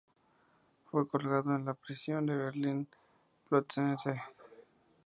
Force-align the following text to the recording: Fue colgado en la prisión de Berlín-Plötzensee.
Fue 0.89 1.07
colgado 1.07 1.55
en 1.55 1.63
la 1.65 1.75
prisión 1.75 2.25
de 2.25 2.35
Berlín-Plötzensee. 2.35 4.19